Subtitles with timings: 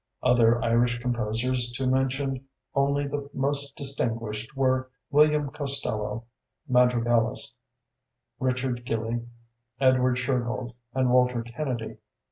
[0.23, 6.23] Other Irish composers, to mention only the most distinguished, were William Costello
[6.67, 7.53] (madrigalist),
[8.39, 9.27] Richard Gillie,
[9.79, 11.97] Edward Shergold, and Walter Kennedy.